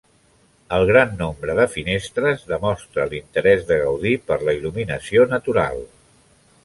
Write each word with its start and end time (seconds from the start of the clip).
El 0.77 0.85
gran 0.91 1.11
nombre 1.19 1.55
de 1.59 1.67
finestres 1.73 2.47
demostra 2.53 3.05
l'interès 3.11 3.63
de 3.73 3.77
Gaudí 3.83 4.15
per 4.31 4.39
la 4.49 4.57
il·luminació 4.61 5.29
natural. 5.35 5.85